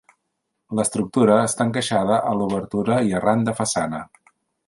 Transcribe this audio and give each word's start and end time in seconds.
L'estructura 0.77 1.35
està 1.49 1.67
encaixada 1.69 2.17
a 2.31 2.33
l'obertura 2.39 2.99
i 3.11 3.15
arran 3.21 3.47
de 3.51 3.57
façana. 3.63 4.01